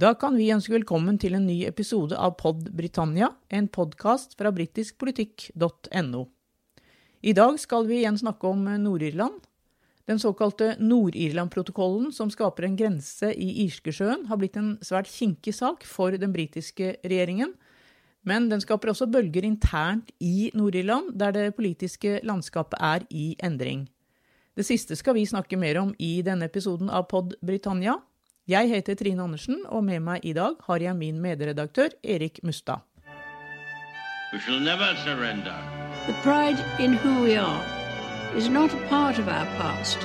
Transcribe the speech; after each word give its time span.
Da 0.00 0.14
kan 0.16 0.32
vi 0.38 0.46
ønske 0.48 0.72
velkommen 0.72 1.18
til 1.20 1.34
en 1.36 1.44
ny 1.44 1.58
episode 1.68 2.16
av 2.16 2.38
Pod 2.40 2.70
Britannia, 2.72 3.26
en 3.52 3.66
podkast 3.68 4.32
fra 4.38 4.48
britiskpolitikk.no. 4.56 6.22
I 7.20 7.34
dag 7.36 7.58
skal 7.60 7.84
vi 7.90 7.98
igjen 7.98 8.16
snakke 8.16 8.48
om 8.48 8.62
Nord-Irland. 8.80 9.42
Den 10.08 10.22
såkalte 10.22 10.70
Nord-Irland-protokollen, 10.80 12.14
som 12.16 12.32
skaper 12.32 12.64
en 12.64 12.78
grense 12.80 13.28
i 13.34 13.50
Irskesjøen, 13.66 14.24
har 14.30 14.40
blitt 14.40 14.56
en 14.56 14.78
svært 14.80 15.10
kinkig 15.12 15.58
sak 15.58 15.84
for 15.84 16.16
den 16.16 16.32
britiske 16.32 16.94
regjeringen. 17.04 17.52
Men 18.24 18.48
den 18.48 18.64
skaper 18.64 18.94
også 18.94 19.10
bølger 19.10 19.44
internt 19.44 20.14
i 20.16 20.48
Nord-Irland, 20.56 21.12
der 21.20 21.36
det 21.36 21.56
politiske 21.58 22.22
landskapet 22.24 22.80
er 22.80 23.04
i 23.10 23.34
endring. 23.36 23.90
Det 24.56 24.64
siste 24.64 24.96
skal 24.96 25.18
vi 25.18 25.28
snakke 25.28 25.60
mer 25.60 25.82
om 25.82 25.92
i 26.00 26.22
denne 26.24 26.48
episoden 26.48 26.88
av 26.88 27.10
Pod 27.12 27.36
Britannia. 27.44 28.00
Jeg 28.48 28.68
heter 28.68 28.94
Trine 28.94 29.22
Andersen, 29.22 29.58
og 29.68 29.84
med 29.84 30.00
meg 30.00 30.24
i 30.24 30.32
dag 30.32 30.54
har 30.66 30.80
jeg 30.82 30.96
min 30.96 31.20
medredaktør 31.20 31.88
Erik 32.04 32.40
Mustad. 32.42 32.80
We 34.32 34.40
shall 34.40 34.60
never 34.62 34.94
surrender. 35.04 35.56
The 36.06 36.14
pride 36.22 36.58
in 36.80 36.94
who 36.94 37.22
we 37.22 37.36
are 37.36 37.62
is 38.36 38.48
not 38.48 38.70
a 38.74 38.88
part 38.88 39.18
of 39.18 39.28
our 39.28 39.46
past. 39.60 39.98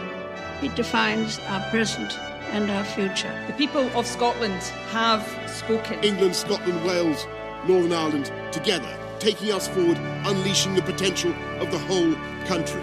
It 0.64 0.72
defines 0.76 1.40
our 1.50 1.62
present 1.72 2.20
and 2.54 2.70
our 2.72 2.84
future. 2.84 3.32
The 3.48 3.54
people 3.58 3.86
of 4.00 4.06
Scotland 4.06 4.62
have 4.92 5.24
spoken. 5.48 6.04
England, 6.04 6.36
Scotland, 6.36 6.80
Wales, 6.86 7.28
Northern 7.68 7.94
Ireland 7.94 8.32
together, 8.52 8.92
taking 9.20 9.52
us 9.54 9.68
forward, 9.68 9.98
unleashing 10.26 10.76
the 10.76 10.82
potential 10.82 11.32
of 11.62 11.72
the 11.72 11.80
whole 11.88 12.14
country. 12.48 12.82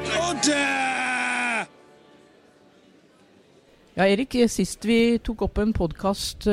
Ja, 3.93 4.07
Erik, 4.09 4.33
sist 4.49 4.87
vi 4.89 5.19
tok 5.21 5.43
opp 5.45 5.59
en 5.61 5.75
podkast 5.77 6.47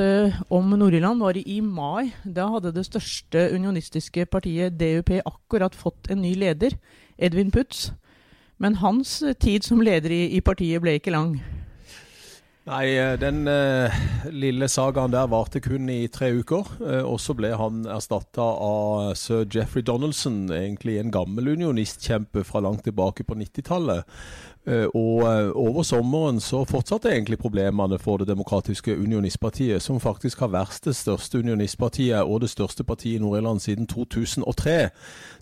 om 0.51 0.73
Nord-Irland, 0.75 1.23
var 1.23 1.37
i 1.39 1.61
mai. 1.63 2.09
Da 2.27 2.49
hadde 2.51 2.73
det 2.75 2.83
største 2.83 3.45
unionistiske 3.55 4.25
partiet 4.27 4.75
DUP 4.75 5.13
akkurat 5.21 5.71
fått 5.71 6.11
en 6.11 6.19
ny 6.25 6.33
leder, 6.35 6.75
Edvin 7.15 7.53
Putz. 7.55 7.93
Men 8.59 8.75
hans 8.83 9.21
tid 9.39 9.63
som 9.63 9.79
leder 9.79 10.11
i, 10.11 10.25
i 10.35 10.43
partiet 10.43 10.83
ble 10.83 10.97
ikke 10.99 11.15
lang. 11.15 11.37
Nei, 12.69 12.91
den 13.17 13.47
uh, 13.49 13.95
lille 14.29 14.67
sagaen 14.69 15.09
der 15.09 15.29
varte 15.31 15.61
kun 15.63 15.87
i 15.89 16.03
tre 16.11 16.33
uker. 16.37 16.67
Uh, 16.83 17.07
og 17.07 17.17
så 17.23 17.33
ble 17.39 17.49
han 17.57 17.85
erstatta 17.89 18.43
av 18.43 19.15
sir 19.17 19.47
Jeffrey 19.47 19.81
Donaldson, 19.87 20.43
egentlig 20.53 20.99
en 20.99 21.15
gammel 21.15 21.55
unionistkjempe 21.55 22.43
fra 22.45 22.61
langt 22.61 22.83
tilbake 22.85 23.25
på 23.25 23.39
90-tallet. 23.39 24.03
Uh, 24.69 24.85
og 24.93 25.55
over 25.57 25.83
sommeren 25.83 26.39
så 26.39 26.61
fortsatte 26.69 27.09
egentlig 27.09 27.39
problemene 27.41 27.97
for 27.99 28.17
Det 28.17 28.27
demokratiske 28.27 28.99
unionistpartiet, 28.99 29.81
som 29.81 29.99
faktisk 29.99 30.39
har 30.39 30.53
vært 30.53 30.85
det 30.85 30.95
største 30.95 31.39
unionistpartiet 31.39 32.21
og 32.21 32.41
det 32.41 32.49
største 32.49 32.83
partiet 32.83 33.19
i 33.19 33.23
Nord-Irland 33.23 33.59
siden 33.59 33.87
2003. 33.87 34.89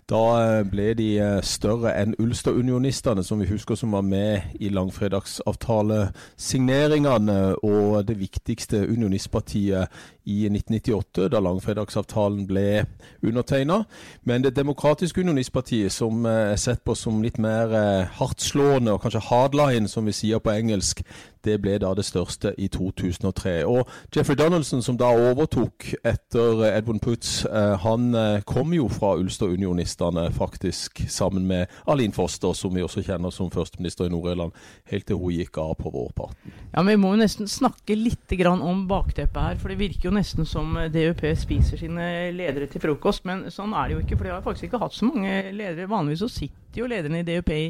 Da 0.08 0.64
ble 0.64 0.94
de 0.96 1.20
større 1.44 1.90
enn 2.00 2.14
Ulster-unionistene, 2.16 3.20
som 3.24 3.40
vi 3.42 3.46
husker 3.50 3.74
som 3.76 3.92
var 3.92 4.02
med 4.08 4.40
i 4.56 4.68
langfredagsavtalesigneringene 4.72 7.56
og 7.60 8.08
det 8.08 8.16
viktigste 8.16 8.88
unionistpartiet 8.88 9.84
i 10.24 10.48
1998, 10.48 11.28
da 11.28 11.44
langfredagsavtalen 11.44 12.48
ble 12.48 12.88
undertegna. 13.20 13.84
Men 14.24 14.42
Det 14.42 14.56
demokratiske 14.56 15.20
unionistpartiet, 15.20 15.92
som 15.92 16.24
er 16.24 16.56
sett 16.56 16.80
på 16.84 16.94
som 16.96 17.22
litt 17.22 17.38
mer 17.38 17.68
hardtslående 18.16 18.92
og 18.92 19.00
kanskje 19.02 19.17
hardline, 19.20 19.88
som 19.88 20.06
vi 20.06 20.12
sier 20.16 20.38
på 20.42 20.54
engelsk, 20.54 21.02
det 21.46 21.60
ble 21.62 21.76
da 21.80 21.92
det 21.94 22.02
største 22.04 22.50
i 22.58 22.66
2003. 22.68 23.62
Og 23.70 23.88
Jeffrey 24.14 24.36
Donaldson, 24.36 24.82
som 24.82 24.96
da 24.98 25.08
overtok 25.14 25.86
etter 26.06 26.64
Edwin 26.72 26.98
Putz, 27.00 27.44
han 27.84 28.10
kom 28.48 28.74
jo 28.74 28.88
fra 28.92 29.14
Ulster-unionistene, 29.20 30.26
faktisk, 30.34 31.04
sammen 31.08 31.46
med 31.48 31.70
Aline 31.86 32.12
Foster, 32.12 32.52
som 32.58 32.74
vi 32.74 32.82
også 32.82 33.04
kjenner 33.06 33.30
som 33.32 33.52
førsteminister 33.54 34.08
i 34.08 34.12
Nord-Irland, 34.12 34.56
helt 34.90 35.06
til 35.08 35.20
hun 35.22 35.36
gikk 35.36 35.60
av 35.62 35.76
på 35.78 35.92
vårparten. 35.94 36.56
Ja, 36.74 36.82
men 36.82 36.98
Vi 36.98 37.02
må 37.04 37.14
jo 37.14 37.22
nesten 37.22 37.48
snakke 37.48 37.94
litt 37.94 38.34
om 38.48 38.88
bakteppet 38.90 39.40
her, 39.40 39.56
for 39.56 39.70
det 39.70 39.78
virker 39.78 40.08
jo 40.10 40.16
nesten 40.18 40.44
som 40.44 40.74
DUP 40.90 41.22
spiser 41.38 41.78
sine 41.78 42.32
ledere 42.34 42.66
til 42.66 42.82
frokost. 42.82 43.24
Men 43.24 43.46
sånn 43.54 43.72
er 43.72 43.88
det 43.88 43.94
jo 43.94 44.02
ikke, 44.02 44.18
for 44.18 44.26
de 44.26 44.34
har 44.34 44.42
faktisk 44.42 44.68
ikke 44.68 44.82
hatt 44.82 44.96
så 44.98 45.06
mange 45.06 45.52
ledere. 45.54 45.88
Vanligvis 45.88 46.26
så 46.26 46.28
sitter 46.40 46.82
jo 46.82 46.90
lederne 46.90 47.22
i 47.22 47.26
DUP 47.28 47.54
i 47.54 47.62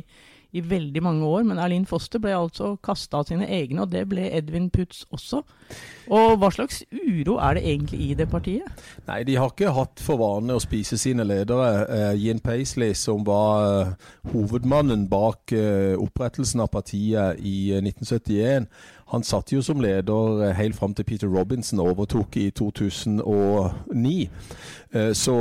i 0.56 0.62
veldig 0.64 1.02
mange 1.04 1.26
år, 1.28 1.42
men 1.44 1.58
Erlin 1.60 1.84
Foster 1.86 2.20
ble 2.22 2.32
altså 2.32 2.72
kasta 2.84 3.20
av 3.20 3.28
sine 3.28 3.44
egne, 3.52 3.82
og 3.84 3.92
det 3.92 4.06
ble 4.08 4.30
Edvin 4.32 4.70
Putz 4.72 5.02
også. 5.12 5.42
Og 6.08 6.38
hva 6.40 6.48
slags 6.54 6.80
uro 6.88 7.36
er 7.44 7.58
det 7.58 7.64
egentlig 7.68 7.98
i 8.06 8.14
det 8.16 8.30
partiet? 8.32 8.84
Nei, 9.10 9.20
de 9.28 9.36
har 9.36 9.52
ikke 9.52 9.74
hatt 9.76 10.00
for 10.00 10.20
vane 10.22 10.56
å 10.56 10.62
spise 10.62 10.96
sine 11.00 11.26
ledere. 11.28 11.68
Uh, 11.84 12.14
Ian 12.16 12.40
Paisley, 12.40 12.94
som 12.96 13.26
var 13.28 13.66
uh, 13.66 14.08
hovedmannen 14.32 15.04
bak 15.10 15.52
uh, 15.52 16.00
opprettelsen 16.00 16.64
av 16.64 16.72
partiet 16.72 17.42
i 17.44 17.74
1971, 17.76 18.70
han 19.08 19.24
satt 19.24 19.52
jo 19.52 19.62
som 19.64 19.80
leder 19.80 20.52
helt 20.58 20.76
fram 20.76 20.94
til 20.94 21.06
Peter 21.08 21.28
Robinson 21.32 21.80
overtok 21.80 22.36
i 22.36 22.50
2009. 22.50 24.16
Så 25.16 25.36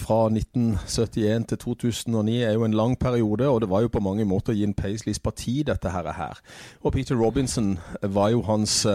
fra 0.00 0.18
1971 0.28 1.46
til 1.48 1.58
2009 1.58 2.38
er 2.42 2.52
jo 2.52 2.64
en 2.64 2.76
lang 2.76 2.96
periode, 2.98 3.48
og 3.48 3.60
det 3.60 3.70
var 3.70 3.84
jo 3.84 3.92
på 3.92 4.00
mange 4.00 4.24
måter 4.24 4.56
Jim 4.56 4.72
Paisleys 4.74 5.20
parti, 5.20 5.62
dette 5.66 5.92
her. 5.92 6.40
Og 6.80 6.92
Peter 6.92 7.16
Robinson 7.16 7.78
var 8.02 8.32
jo 8.32 8.42
hans 8.48 8.86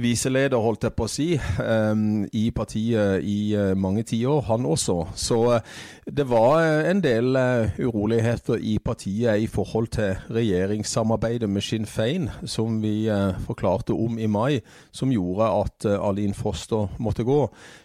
viseleder, 0.00 0.60
holdt 0.62 0.86
jeg 0.86 0.94
på 0.96 1.06
å 1.06 1.10
si, 1.10 1.26
um, 1.60 2.22
i 2.32 2.46
partiet 2.54 3.24
i 3.28 3.52
uh, 3.58 3.72
mange 3.78 4.04
tiår, 4.08 4.40
han 4.48 4.66
også. 4.68 4.96
Så 5.18 5.38
uh, 5.52 5.82
det 6.06 6.24
var 6.30 6.62
uh, 6.62 6.88
en 6.88 7.02
del 7.04 7.36
uroligheter 7.78 8.62
i 8.62 8.78
partiet 8.82 9.42
i 9.44 9.48
forhold 9.50 9.92
til 9.96 10.16
regjeringssamarbeidet 10.32 11.50
med 11.50 11.64
Sinn 11.64 11.86
Fein, 11.86 12.30
som 12.48 12.80
vi 12.82 13.06
forklarte 13.46 13.94
om 13.96 14.18
i 14.18 14.28
mai, 14.30 14.60
som 14.94 15.12
gjorde 15.12 15.48
at 15.62 15.86
Alin 15.98 16.34
Foster 16.36 16.88
måtte 17.02 17.26
gå. 17.26 17.40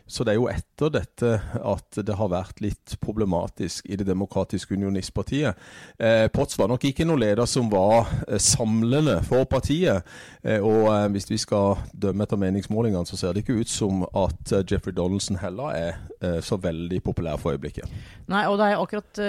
Så 0.08 0.24
det 0.24 0.34
er 0.34 0.40
jo 0.40 0.48
etter 0.48 0.92
dette 0.94 1.32
at 1.68 2.00
det 2.08 2.16
har 2.16 2.32
vært 2.32 2.62
litt 2.64 2.96
problematisk 3.04 3.90
i 3.92 3.98
Det 4.00 4.08
demokratiske 4.08 4.78
unionistpartiet. 4.80 5.60
Eh, 6.00 6.28
Potts 6.32 6.56
var 6.60 6.72
nok 6.72 6.86
ikke 6.88 7.06
noen 7.06 7.26
leder 7.26 7.50
som 7.50 7.68
var 7.72 8.08
eh, 8.28 8.40
samlende 8.40 9.20
for 9.28 9.44
partiet. 9.52 10.08
Eh, 10.44 10.64
og 10.64 10.88
eh, 10.94 11.10
hvis 11.12 11.28
vi 11.34 11.42
skal 11.44 11.76
dømme 12.02 12.26
etter 12.26 12.40
meningsmålingene, 12.40 13.08
så 13.10 13.18
ser 13.20 13.34
det 13.34 13.44
ikke 13.44 13.60
ut 13.62 13.72
som 13.72 14.04
at 14.08 14.54
eh, 14.54 14.64
Jeffrey 14.70 14.96
Donaldson 14.96 15.40
heller 15.42 15.76
er 15.76 15.92
eh, 16.22 16.40
så 16.46 16.60
veldig 16.62 17.02
populær 17.06 17.40
for 17.42 17.56
øyeblikket. 17.56 17.90
Nei, 18.32 18.44
og 18.50 18.60
det 18.60 18.70
er 18.70 18.82
akkurat 18.82 19.22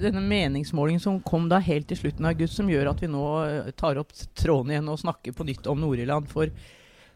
denne 0.00 0.22
meningsmålingen 0.24 1.02
som 1.02 1.20
kom 1.26 1.48
da 1.50 1.60
helt 1.62 1.88
til 1.90 2.00
slutten 2.00 2.26
av 2.26 2.34
august, 2.34 2.58
som 2.58 2.70
gjør 2.70 2.92
at 2.92 3.02
vi 3.04 3.10
nå 3.12 3.24
tar 3.78 4.00
opp 4.00 4.14
tråden 4.38 4.74
igjen 4.74 4.92
og 4.92 5.00
snakker 5.02 5.36
på 5.36 5.46
nytt 5.46 5.70
om 5.70 5.82
Nord-Irland. 5.82 6.28
for 6.32 6.50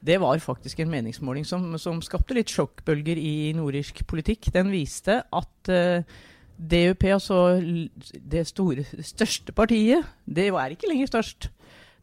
det 0.00 0.16
var 0.16 0.38
faktisk 0.41 0.78
en 0.81 0.88
meningsmåling 0.88 1.44
som, 1.44 1.75
som 1.77 1.98
skapte 2.00 2.32
litt 2.32 2.48
sjokkbølger 2.48 3.19
i 3.21 3.53
nordirsk 3.53 4.00
politikk. 4.09 4.48
Den 4.54 4.71
viste 4.72 5.19
at 5.28 5.72
DUP, 6.60 7.04
altså 7.09 7.60
det 8.12 8.47
store, 8.48 8.84
største 9.04 9.53
partiet, 9.56 10.04
det 10.25 10.50
var 10.53 10.72
ikke 10.72 10.88
lenger 10.91 11.09
størst. 11.09 11.48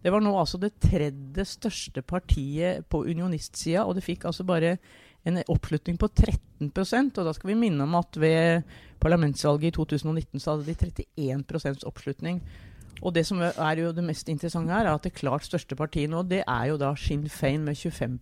Det 0.04 0.14
var 0.14 0.22
nå 0.24 0.32
altså 0.38 0.60
det 0.62 0.76
tredje 0.84 1.46
største 1.46 2.04
partiet 2.06 2.86
på 2.90 3.04
unionistsida, 3.08 3.84
og 3.86 3.98
det 3.98 4.06
fikk 4.06 4.28
altså 4.30 4.46
bare 4.48 4.78
en 5.28 5.42
oppslutning 5.52 5.98
på 6.00 6.08
13% 6.08 7.18
og 7.20 7.26
da 7.28 7.34
skal 7.36 7.52
vi 7.52 7.60
minne 7.60 7.84
om 7.84 7.98
at 8.00 8.20
ved 8.22 8.68
parlamentsvalget 9.04 9.74
i 9.74 9.76
2019 9.76 10.40
så 10.40 10.56
hadde 10.56 10.70
de 10.70 11.12
31% 11.28 11.84
oppslutning. 11.90 12.42
Og 13.02 13.14
det 13.14 13.26
som 13.28 13.42
er 13.42 13.82
jo 13.82 13.92
det 13.94 14.06
mest 14.06 14.30
interessante 14.30 14.74
her, 14.74 14.88
er 14.88 14.96
at 14.96 15.04
det 15.06 15.14
klart 15.18 15.46
største 15.46 15.76
partiet 15.78 16.10
nå, 16.10 16.24
det 16.26 16.42
er 16.48 16.70
jo 16.72 16.80
da 16.82 16.94
Sinn 16.98 17.28
Fein 17.30 17.66
med 17.68 17.78
25 17.78 18.20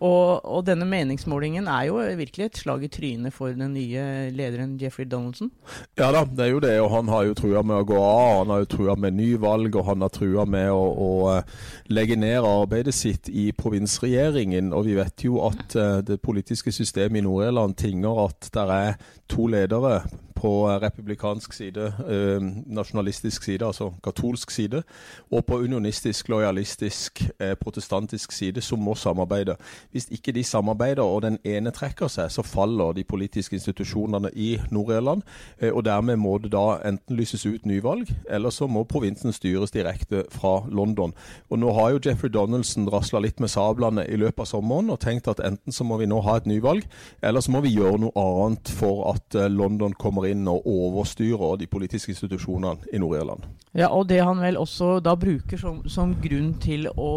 og, 0.00 0.44
og, 0.44 0.64
denne 0.66 0.86
meningsmålingen 0.88 1.68
er 1.70 1.88
jo 1.88 2.00
virkelig 2.18 2.46
et 2.46 2.58
slag 2.60 2.82
i 2.86 2.90
trynet 2.92 3.34
for 3.34 3.54
den 3.54 3.74
nye 3.76 4.30
lederen 4.34 4.74
Jeffrey 4.80 5.06
Donaldson. 5.08 5.52
Ja 5.98 6.10
da, 6.14 6.24
det 6.24 6.46
er 6.46 6.50
jo 6.52 6.62
det. 6.64 6.74
Og 6.82 6.90
han 6.92 7.08
har 7.12 7.28
jo 7.28 7.36
trua 7.38 7.62
med 7.66 7.78
å 7.78 7.86
gå 7.88 8.00
av. 8.00 8.32
Han 8.42 8.52
har 8.54 8.64
jo 8.64 8.70
trua 8.74 8.96
med 9.00 9.16
nyvalg, 9.20 9.78
og 9.78 9.88
han 9.88 10.04
har 10.04 10.12
trua 10.14 10.46
med 10.50 10.72
å, 10.74 10.82
å, 11.06 11.10
eh, 11.36 11.56
legge 11.94 12.18
ned 12.18 12.42
arbeidet 12.44 12.96
sitt 12.96 13.30
i 13.30 13.50
provinsregjeringen. 13.56 14.74
Og 14.74 14.88
vi 14.90 14.98
vet 14.98 15.26
jo 15.26 15.40
at 15.46 15.78
uh, 15.78 16.02
det 16.04 16.20
politiske 16.24 16.74
systemet 16.74 17.22
i 17.22 17.26
Nord-Irland 17.26 17.78
tinger 17.78 18.24
at 18.26 18.50
det 18.54 18.68
er 18.74 18.94
to 19.30 19.48
ledere 19.48 20.02
på 20.44 20.78
republikansk 20.82 21.52
side, 21.52 21.86
eh, 22.08 22.42
nasjonalistisk 22.66 23.42
side, 23.42 23.64
altså 23.64 23.94
katolsk 24.04 24.50
side, 24.50 24.82
og 25.30 25.46
på 25.46 25.58
unionistisk, 25.64 26.28
lojalistisk, 26.28 27.22
eh, 27.40 27.54
protestantisk 27.54 28.32
side, 28.32 28.60
som 28.60 28.78
må 28.78 28.94
samarbeide. 28.94 29.56
Hvis 29.94 30.08
ikke 30.10 30.32
de 30.34 30.42
samarbeider 30.44 31.06
og 31.06 31.22
den 31.22 31.36
ene 31.46 31.70
trekker 31.74 32.10
seg, 32.10 32.32
så 32.34 32.42
faller 32.42 32.96
de 32.96 33.04
politiske 33.06 33.54
institusjonene 33.54 34.32
i 34.34 34.56
Nord-Irland. 34.74 35.22
Eh, 35.60 35.70
og 35.70 35.84
dermed 35.86 36.18
må 36.18 36.36
det 36.42 36.50
da 36.54 36.80
enten 36.82 37.14
lyses 37.14 37.46
ut 37.46 37.66
nyvalg, 37.66 38.10
eller 38.26 38.50
så 38.50 38.66
må 38.66 38.82
provinsen 38.90 39.32
styres 39.32 39.70
direkte 39.70 40.24
fra 40.34 40.56
London. 40.66 41.14
Og 41.50 41.62
nå 41.62 41.70
har 41.78 41.94
jo 41.94 42.02
Jeffrey 42.08 42.32
Donaldson 42.34 42.90
rasla 42.90 43.22
litt 43.22 43.38
med 43.40 43.52
sablene 43.54 44.06
i 44.10 44.18
løpet 44.18 44.42
av 44.42 44.50
sommeren 44.50 44.90
og 44.90 44.98
tenkt 45.04 45.30
at 45.30 45.42
enten 45.46 45.72
så 45.72 45.86
må 45.86 46.00
vi 46.02 46.10
nå 46.10 46.18
ha 46.26 46.40
et 46.40 46.50
nyvalg, 46.50 46.82
eller 47.22 47.44
så 47.44 47.54
må 47.54 47.62
vi 47.62 47.76
gjøre 47.76 48.02
noe 48.02 48.26
annet 48.26 48.74
for 48.74 49.06
at 49.14 49.38
eh, 49.38 49.50
London 49.52 49.94
kommer 49.94 50.26
inn 50.26 50.42
og 50.50 50.66
overstyrer 50.66 51.60
de 51.62 51.70
politiske 51.70 52.16
institusjonene 52.16 52.90
i 52.90 52.98
Nord-Irland. 52.98 53.46
Ja, 53.74 53.88
og 53.94 54.08
det 54.10 54.20
han 54.22 54.42
vel 54.42 54.58
også 54.58 54.98
da 55.02 55.16
bruker 55.18 55.58
som, 55.58 55.80
som 55.90 56.14
grunn 56.22 56.52
til 56.62 56.86
å 56.90 57.10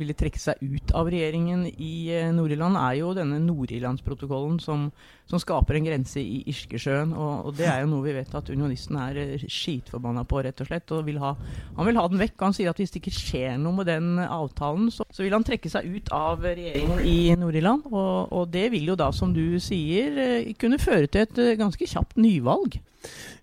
ville 0.00 0.16
trekke 0.16 0.40
seg 0.40 0.60
ut 0.60 0.92
av 0.96 1.08
regjeringen 1.12 1.66
i 1.70 1.89
eh, 2.12 2.28
Nord-Irland, 2.34 2.78
er 2.80 2.98
jo 2.98 3.12
denne 3.16 3.38
Nord-Irlandsprotokollen 3.42 4.58
som, 4.62 4.88
som, 5.30 5.40
skaper 5.42 5.78
en 5.78 5.86
grense 5.86 6.20
i 6.20 6.40
Irskesjøen. 6.50 7.14
Og, 7.14 7.46
og, 7.46 7.54
det 7.58 7.68
er 7.70 7.82
jo 7.82 7.90
noe 7.92 8.04
vi 8.06 8.16
vet 8.16 8.34
at 8.36 8.50
unionisten 8.52 8.98
er 9.00 9.20
eh, 9.22 9.46
skitforbanna 9.46 10.26
på, 10.28 10.42
rett 10.46 10.62
og 10.64 10.70
slett. 10.70 10.94
og 10.96 11.06
vil 11.08 11.20
ha, 11.22 11.34
Han 11.78 11.88
vil 11.88 12.00
ha 12.00 12.06
den 12.10 12.22
vekk. 12.22 12.36
Han 12.42 12.56
sier 12.56 12.72
at 12.72 12.82
hvis 12.82 12.94
det 12.94 13.02
ikke 13.02 13.16
skjer 13.16 13.56
noe 13.62 13.76
med 13.80 13.90
den 13.90 14.20
avtalen, 14.26 14.90
så, 14.94 15.06
så 15.10 15.24
vil 15.24 15.36
han 15.36 15.46
trekke 15.46 15.72
seg 15.72 15.88
ut 15.88 16.12
av 16.16 16.44
regjeringen 16.46 17.04
i 17.06 17.18
Nord-Irland. 17.40 17.88
Og, 17.92 18.30
og, 18.30 18.46
det 18.52 18.68
vil 18.74 18.92
jo 18.92 18.98
da, 19.00 19.12
som 19.14 19.34
du 19.36 19.58
sier, 19.62 20.16
eh, 20.20 20.54
kunne 20.60 20.80
føre 20.82 21.10
til 21.10 21.26
et 21.26 21.42
ganske 21.60 21.92
kjapt 21.94 22.18
nyvalg. 22.20 22.80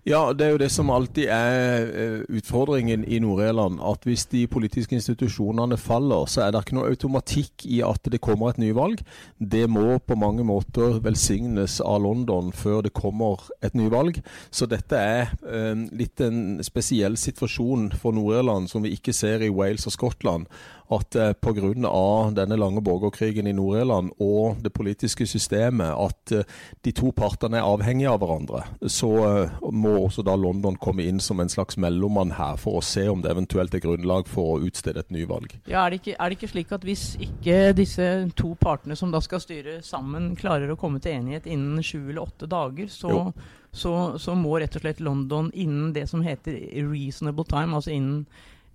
Ja, 0.08 0.32
det 0.32 0.46
er 0.46 0.54
jo 0.54 0.60
det 0.62 0.70
som 0.72 0.88
alltid 0.94 1.26
er 1.28 1.88
eh, 1.90 2.20
utfordringen 2.38 3.02
i 3.04 3.18
Nord-Irland. 3.20 3.80
At 3.84 4.06
hvis 4.08 4.24
de 4.30 4.46
politiske 4.48 4.96
institusjonene 4.96 5.76
faller, 5.76 6.24
så 6.30 6.46
er 6.46 6.54
det 6.54 6.62
ikke 6.64 6.78
noe 6.78 6.92
automatikk 6.92 7.66
i 7.68 7.82
at 7.84 8.08
det 8.08 8.22
kommer 8.24 8.54
et 8.54 8.60
nyvalg. 8.62 9.02
Det 9.36 9.66
må 9.68 9.98
på 9.98 10.16
mange 10.16 10.46
måter 10.48 11.00
velsignes 11.04 11.80
av 11.84 12.00
London 12.06 12.54
før 12.56 12.86
det 12.86 12.94
kommer 12.96 13.50
et 13.60 13.76
nyvalg. 13.76 14.22
Så 14.50 14.70
dette 14.70 14.96
er 14.96 15.34
eh, 15.44 15.84
litt 15.92 16.24
en 16.24 16.62
spesiell 16.64 17.18
situasjon 17.20 17.90
for 17.98 18.16
Nord-Irland 18.16 18.70
som 18.72 18.86
vi 18.86 18.94
ikke 18.96 19.12
ser 19.12 19.44
i 19.44 19.52
Wales 19.52 19.84
og 19.90 19.98
Skottland 19.98 20.48
at 20.90 21.16
eh, 21.16 21.32
pga. 21.32 22.30
denne 22.32 22.56
lange 22.56 22.80
borgerkrigen 22.80 23.46
i 23.46 23.52
Nord-Irland 23.52 24.10
og 24.20 24.62
det 24.62 24.72
politiske 24.72 25.26
systemet, 25.26 25.92
at 25.92 26.32
eh, 26.32 26.44
de 26.84 26.92
to 26.92 27.12
partene 27.12 27.60
er 27.60 27.68
avhengige 27.68 28.10
av 28.10 28.22
hverandre, 28.22 28.62
så 28.88 29.10
eh, 29.26 29.58
må 29.70 29.94
også 30.04 30.24
da 30.24 30.36
London 30.36 30.78
komme 30.80 31.04
inn 31.04 31.20
som 31.20 31.40
en 31.40 31.52
slags 31.52 31.76
mellommann 31.76 32.32
her 32.38 32.56
for 32.60 32.80
å 32.80 32.84
se 32.84 33.08
om 33.08 33.22
det 33.22 33.32
eventuelt 33.34 33.74
er 33.74 33.84
grunnlag 33.84 34.28
for 34.30 34.56
å 34.56 34.64
utstede 34.64 35.04
et 35.04 35.12
nyvalg. 35.14 35.58
Ja, 35.68 35.84
er 35.84 35.92
det, 35.92 36.02
ikke, 36.02 36.16
er 36.16 36.28
det 36.28 36.38
ikke 36.38 36.52
slik 36.54 36.74
at 36.76 36.88
hvis 36.88 37.06
ikke 37.20 37.58
disse 37.76 38.08
to 38.38 38.54
partene 38.60 38.96
som 38.96 39.12
da 39.12 39.20
skal 39.24 39.44
styre 39.44 39.78
sammen, 39.84 40.32
klarer 40.38 40.72
å 40.72 40.80
komme 40.80 41.02
til 41.04 41.18
enighet 41.18 41.48
innen 41.48 41.84
sju 41.84 42.00
eller 42.08 42.24
åtte 42.24 42.48
dager, 42.50 42.88
så 42.92 43.32
så, 43.78 44.18
så, 44.18 44.32
må 44.34 44.54
rett 44.58 44.74
og 44.78 44.80
slett 44.80 45.00
London 45.04 45.50
innen 45.52 45.92
det 45.92 46.06
som 46.08 46.22
heter 46.24 46.56
reasonable 46.88 47.44
time, 47.46 47.76
altså 47.76 47.92
innen 47.92 48.22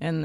en 0.03 0.19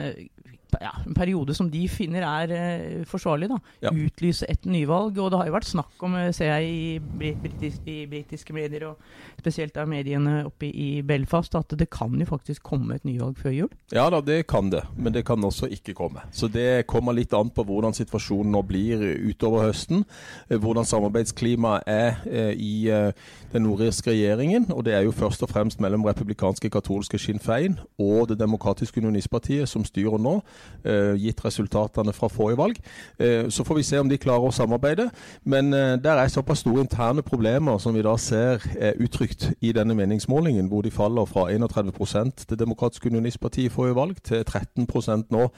ja, 0.76 0.92
en 1.06 1.16
periode 1.16 1.54
som 1.56 1.70
de 1.72 1.84
finner 1.90 2.24
er 2.26 2.52
uh, 2.52 3.06
forsvarlig, 3.08 3.48
da, 3.50 3.58
ja. 3.86 3.92
utlyse 3.92 4.46
et 4.50 4.66
nyvalg. 4.68 5.18
Og 5.18 5.32
det 5.32 5.40
har 5.40 5.48
jo 5.48 5.56
vært 5.56 5.70
snakk 5.70 6.04
om, 6.04 6.16
eh, 6.18 6.30
ser 6.36 6.52
jeg 6.52 6.68
i, 6.68 7.32
britis, 7.40 7.80
i 7.88 7.98
britiske 8.10 8.54
medier, 8.56 8.88
og 8.90 9.40
spesielt 9.40 9.76
av 9.80 9.88
mediene 9.90 10.42
oppe 10.48 10.68
i 10.68 11.02
Belfast, 11.06 11.54
at 11.58 11.72
det 11.78 11.88
kan 11.94 12.14
jo 12.18 12.26
faktisk 12.28 12.62
komme 12.66 12.98
et 12.98 13.06
nyvalg 13.08 13.38
før 13.40 13.54
jul? 13.54 13.70
Ja 13.94 14.08
da, 14.12 14.20
det 14.24 14.42
kan 14.50 14.70
det, 14.72 14.84
men 14.96 15.14
det 15.14 15.24
kan 15.28 15.44
også 15.44 15.70
ikke 15.72 15.96
komme. 15.96 16.24
Så 16.32 16.50
det 16.52 16.86
kommer 16.90 17.16
litt 17.16 17.34
an 17.36 17.52
på 17.54 17.64
hvordan 17.66 17.96
situasjonen 17.96 18.52
nå 18.52 18.62
blir 18.68 19.02
utover 19.28 19.68
høsten. 19.68 20.04
Eh, 20.48 20.58
hvordan 20.58 20.86
samarbeidsklimaet 20.88 21.88
er 21.88 22.20
uh, 22.26 22.52
i 22.52 22.88
uh, 22.92 23.12
den 23.52 23.64
nordirske 23.64 24.12
regjeringen. 24.12 24.68
Og 24.72 24.84
det 24.84 24.94
er 24.94 25.06
jo 25.06 25.14
først 25.14 25.42
og 25.42 25.52
fremst 25.52 25.80
mellom 25.80 26.04
republikanske 26.04 26.70
katolske 26.70 27.18
Sinn 27.18 27.40
Fein 27.40 27.78
og 27.98 28.28
Det 28.28 28.38
demokratiske 28.38 29.00
unionistpartiet 29.00 29.68
som 29.68 29.84
styrer 29.84 30.18
nå. 30.20 30.38
Eh, 30.86 31.16
gitt 31.18 31.40
resultatene 31.42 32.12
fra 32.14 32.28
forrige 32.30 32.58
valg. 32.58 32.76
Eh, 33.18 33.48
så 33.50 33.64
får 33.66 33.76
vi 33.76 33.82
se 33.82 33.98
om 33.98 34.08
de 34.08 34.18
klarer 34.18 34.46
å 34.46 34.54
samarbeide. 34.54 35.08
Men 35.42 35.72
eh, 35.74 35.96
der 35.98 36.20
er 36.22 36.30
såpass 36.30 36.62
store 36.62 36.84
interne 36.84 37.24
problemer 37.26 37.80
som 37.82 37.96
vi 37.96 38.04
da 38.06 38.14
ser 38.20 38.62
er 38.78 38.94
uttrykt 39.02 39.50
i 39.60 39.72
denne 39.74 39.96
meningsmålingen, 39.98 40.68
hvor 40.70 40.86
de 40.86 40.92
faller 40.94 41.26
fra 41.26 41.48
31% 41.50 42.46
Det 42.48 42.58
demokratiske 42.60 43.10
unionistpartiet 43.10 43.66
i 43.66 43.72
forrige 43.74 43.96
valg 43.98 44.22
til 44.22 44.44
13% 44.44 45.34
nå 45.34 45.48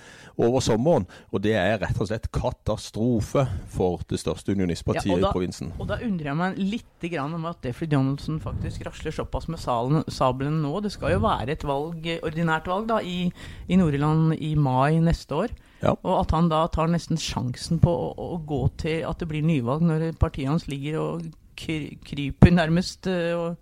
over 0.41 0.65
sommeren. 0.65 1.07
Og 1.31 1.45
det 1.45 1.55
er 1.59 1.79
rett 1.85 2.01
og 2.01 2.09
slett 2.09 2.31
katastrofe 2.33 3.45
for 3.69 4.01
det 4.09 4.23
største 4.23 4.57
unionistpartiet 4.57 5.13
ja, 5.13 5.21
da, 5.21 5.29
i 5.29 5.37
provinsen. 5.37 5.75
Og 5.79 5.91
da 5.93 6.01
undrer 6.01 6.33
jeg 6.33 6.41
meg 6.41 6.59
litt 6.59 7.09
grann 7.13 7.37
om 7.37 7.47
at 7.51 7.65
Jeffrey 7.65 7.91
Donaldson 7.93 8.41
faktisk 8.41 8.89
rasler 8.89 9.15
såpass 9.15 9.51
med 9.53 9.61
salen, 9.61 10.03
sabelen 10.09 10.63
nå. 10.65 10.73
Det 10.81 10.95
skal 10.97 11.15
jo 11.19 11.23
være 11.29 11.55
et 11.55 11.69
valg, 11.69 12.09
ordinært 12.25 12.73
valg 12.73 12.89
da, 12.89 12.99
i, 13.05 13.29
i 13.69 13.79
Nord-Irland 13.79 14.35
i 14.41 14.55
mai 14.57 14.90
neste 14.99 15.37
år. 15.45 15.55
Ja. 15.81 15.95
Og 15.95 16.15
at 16.19 16.35
han 16.37 16.51
da 16.51 16.65
tar 16.73 16.91
nesten 16.93 17.21
sjansen 17.21 17.81
på 17.81 17.93
å, 17.93 18.11
å, 18.13 18.41
gå 18.45 18.65
til 18.83 19.07
at 19.09 19.23
det 19.23 19.31
blir 19.31 19.47
nyvalg 19.47 19.85
når 19.87 20.11
partiet 20.21 20.51
hans 20.51 20.67
ligger 20.69 20.99
og 21.01 21.31
kryper 21.57 22.53
nærmest. 22.53 23.09
Eh, 23.09 23.33
og 23.37 23.57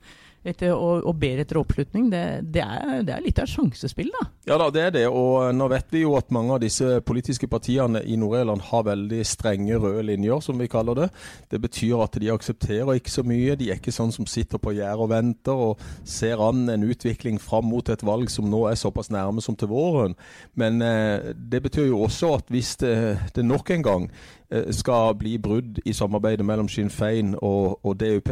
etter, 0.46 0.72
og, 0.74 1.02
og, 1.02 1.14
ber 1.18 1.42
etter 1.42 1.58
oppslutning, 1.60 2.08
det, 2.12 2.22
det, 2.54 2.62
er, 2.62 3.02
det, 3.06 3.14
er, 3.14 3.24
litt 3.24 3.40
av 3.40 3.48
et 3.48 3.52
sjansespill, 3.52 4.10
da. 4.14 4.26
Ja 4.48 4.58
da, 4.60 4.68
det 4.74 4.84
er 4.84 4.94
det. 4.94 5.04
Og 5.10 5.48
nå 5.54 5.68
vet 5.72 5.90
vi 5.92 6.04
jo 6.04 6.14
at 6.18 6.30
mange 6.34 6.54
av 6.54 6.62
disse 6.62 7.00
politiske 7.06 7.48
partiene 7.50 8.02
i 8.06 8.16
Nord-Irland 8.20 8.64
har 8.70 8.86
veldig 8.88 9.20
strenge 9.26 9.80
røde 9.80 10.06
linjer, 10.08 10.40
som 10.44 10.60
vi 10.60 10.70
kaller 10.70 11.02
det. 11.02 11.08
Det 11.52 11.60
betyr 11.64 12.04
at 12.04 12.18
de 12.20 12.32
aksepterer 12.32 12.94
ikke 12.98 13.12
så 13.12 13.26
mye. 13.26 13.58
De 13.58 13.70
er 13.72 13.80
ikke 13.80 13.94
sånn 13.94 14.14
som 14.14 14.28
sitter 14.30 14.62
på 14.62 14.74
gjerdet 14.76 15.04
og 15.04 15.12
venter 15.12 15.64
og 15.68 15.84
ser 16.08 16.40
an 16.42 16.66
en 16.72 16.86
utvikling 16.88 17.40
fram 17.42 17.68
mot 17.68 17.88
et 17.92 18.04
valg 18.06 18.30
som 18.32 18.48
nå 18.48 18.64
er 18.70 18.78
såpass 18.78 19.12
nærme 19.14 19.44
som 19.44 19.58
til 19.58 19.72
våren. 19.72 20.16
Men 20.58 20.82
eh, 20.84 21.34
det 21.34 21.62
betyr 21.66 21.90
jo 21.90 22.04
også 22.06 22.34
at 22.38 22.52
hvis 22.52 22.76
det, 22.80 22.96
det 23.36 23.46
nok 23.46 23.74
en 23.74 23.86
gang 23.86 24.10
Eh, 24.10 24.37
skal 24.72 25.14
bli 25.20 25.36
brudd 25.38 25.80
i 25.84 25.92
samarbeidet 25.92 26.46
mellom 26.46 26.68
Sinn 26.72 26.88
Fein 26.90 27.34
og, 27.44 27.80
og 27.84 27.98
DUP, 28.00 28.30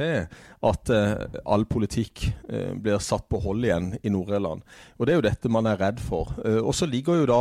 at 0.66 0.92
uh, 0.92 1.40
all 1.44 1.66
politikk 1.68 2.24
uh, 2.50 2.72
blir 2.80 3.02
satt 3.04 3.26
på 3.30 3.40
hold 3.42 3.64
igjen 3.66 3.90
i 4.02 4.12
Nord-Irland. 4.12 4.64
Og 4.96 5.06
Det 5.06 5.12
er 5.12 5.20
jo 5.20 5.26
dette 5.26 5.52
man 5.52 5.68
er 5.68 5.80
redd 5.80 6.00
for. 6.02 6.32
Uh, 6.40 6.62
og 6.62 6.74
Så 6.74 6.88
ligger 6.88 7.20
jo 7.20 7.28
da 7.28 7.40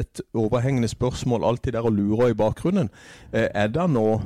et 0.00 0.20
overhengende 0.36 0.88
spørsmål 0.88 1.44
alltid 1.44 1.76
der 1.76 1.86
og 1.86 1.92
lurer 1.92 2.32
i 2.32 2.38
bakgrunnen. 2.38 2.90
er 3.32 3.68
det 3.68 3.90
nå 3.90 4.20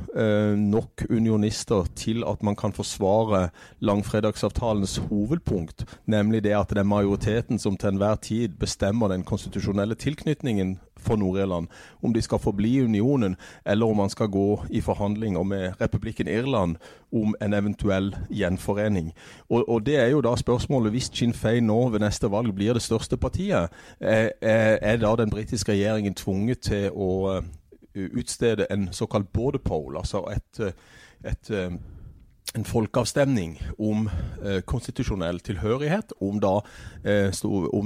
nok 0.55 1.05
unionister 1.09 1.85
til 1.95 2.23
at 2.27 2.43
man 2.43 2.55
kan 2.55 2.73
forsvare 2.73 3.49
langfredagsavtalens 3.79 4.97
hovedpunkt, 5.09 5.85
nemlig 6.05 6.43
det 6.43 6.55
at 6.55 6.69
det 6.69 6.77
er 6.77 6.83
majoriteten 6.87 7.59
som 7.59 7.77
til 7.77 7.93
enhver 7.93 8.15
tid 8.15 8.57
bestemmer 8.59 9.07
den 9.07 9.23
konstitusjonelle 9.23 9.95
tilknytningen 9.95 10.77
for 11.03 11.19
Nord-Irland, 11.19 11.67
om 12.01 12.13
de 12.13 12.21
skal 12.21 12.39
forbli 12.39 12.77
i 12.77 12.83
unionen, 12.83 13.35
eller 13.65 13.85
om 13.85 13.97
man 13.97 14.09
skal 14.09 14.27
gå 14.27 14.65
i 14.69 14.81
forhandlinger 14.81 15.43
med 15.43 15.81
republikken 15.81 16.27
Irland 16.27 16.75
om 17.11 17.35
en 17.41 17.53
eventuell 17.53 18.15
gjenforening. 18.29 19.13
Og, 19.49 19.69
og 19.69 19.85
Det 19.85 19.97
er 19.97 20.07
jo 20.07 20.21
da 20.21 20.35
spørsmålet, 20.35 20.91
hvis 20.91 21.11
Sinn 21.13 21.33
Fein 21.33 21.67
nå 21.67 21.89
ved 21.89 21.99
neste 22.03 22.31
valg 22.31 22.53
blir 22.55 22.73
det 22.73 22.81
største 22.81 23.17
partiet, 23.17 23.69
er, 23.99 24.31
er 24.41 24.97
da 24.97 25.15
den 25.15 25.29
britiske 25.29 25.71
regjeringen 25.71 26.13
tvunget 26.13 26.59
til 26.69 26.89
å 26.95 27.09
eh, 27.37 27.43
utstede 28.17 28.67
en 28.71 28.89
såkalt 28.91 29.33
border 29.33 29.59
pole, 29.59 29.99
altså 29.99 30.25
et, 30.31 30.59
et, 30.59 30.73
et 31.31 31.51
eh, 31.51 31.75
en 32.53 32.65
folkeavstemning 32.65 33.55
om 33.81 34.05
eh, 34.45 34.61
konstitusjonell 34.69 35.39
tilhørighet, 35.41 36.13
om 36.21 36.37
da, 36.41 36.59
eh, 37.01 37.33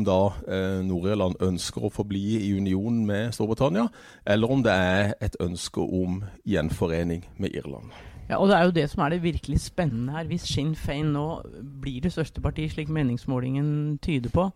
da 0.07 0.17
eh, 0.47 0.81
Nord-Irland 0.83 1.39
ønsker 1.43 1.87
å 1.87 1.91
forbli 1.93 2.35
i 2.41 2.51
union 2.57 3.05
med 3.07 3.31
Storbritannia, 3.35 3.87
eller 4.25 4.51
om 4.51 4.63
det 4.65 4.75
er 4.75 5.13
et 5.23 5.37
ønske 5.39 5.79
om 5.81 6.21
gjenforening 6.45 7.23
med 7.37 7.55
Irland. 7.55 7.95
Ja, 8.27 8.41
og 8.41 8.49
Det 8.49 8.57
er 8.57 8.63
jo 8.65 8.75
det 8.75 8.89
som 8.91 9.03
er 9.03 9.09
det 9.09 9.23
virkelig 9.23 9.59
spennende 9.59 10.11
her. 10.11 10.25
Hvis 10.27 10.49
Sinn 10.51 10.75
Fein 10.75 11.13
nå 11.15 11.41
blir 11.79 12.01
det 12.03 12.11
største 12.11 12.41
partiet, 12.43 12.73
slik 12.73 12.89
meningsmålingen 12.91 13.99
tyder 14.03 14.29
på, 14.29 14.49